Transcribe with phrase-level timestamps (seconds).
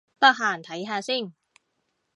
[0.17, 1.31] 得閒睇下先